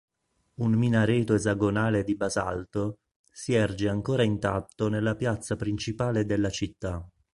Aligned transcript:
Un 0.55 0.71
minareto 0.71 1.35
esagonale 1.35 2.03
di 2.03 2.15
basalto 2.15 3.01
si 3.31 3.53
erge 3.53 3.87
ancora 3.87 4.23
intatto 4.23 4.87
nella 4.89 5.15
piazza 5.15 5.55
principale 5.55 6.25
della 6.25 6.49
città. 6.49 7.07